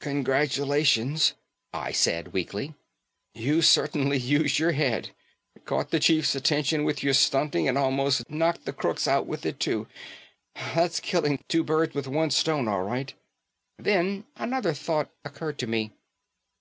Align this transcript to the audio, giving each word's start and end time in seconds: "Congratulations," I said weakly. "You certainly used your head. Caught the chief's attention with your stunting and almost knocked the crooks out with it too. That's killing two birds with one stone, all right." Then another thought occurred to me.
"Congratulations," 0.00 1.34
I 1.72 1.92
said 1.92 2.32
weakly. 2.32 2.74
"You 3.36 3.62
certainly 3.62 4.18
used 4.18 4.58
your 4.58 4.72
head. 4.72 5.10
Caught 5.64 5.90
the 5.92 6.00
chief's 6.00 6.34
attention 6.34 6.82
with 6.82 7.04
your 7.04 7.14
stunting 7.14 7.68
and 7.68 7.78
almost 7.78 8.28
knocked 8.28 8.64
the 8.64 8.72
crooks 8.72 9.06
out 9.06 9.28
with 9.28 9.46
it 9.46 9.60
too. 9.60 9.86
That's 10.56 10.98
killing 10.98 11.38
two 11.46 11.62
birds 11.62 11.94
with 11.94 12.08
one 12.08 12.32
stone, 12.32 12.66
all 12.66 12.82
right." 12.82 13.14
Then 13.78 14.24
another 14.34 14.74
thought 14.74 15.08
occurred 15.24 15.56
to 15.60 15.68
me. 15.68 15.92